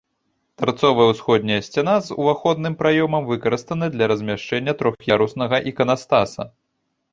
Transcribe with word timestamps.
Тарцовая 0.59 1.03
ўсходняя 1.09 1.65
сцяна 1.67 1.93
з 2.07 2.17
уваходным 2.23 2.73
праёмам 2.81 3.29
выкарыстана 3.31 3.85
для 3.99 4.05
размяшчэння 4.15 4.77
трох'яруснага 4.83 5.63
іканастаса. 5.73 6.51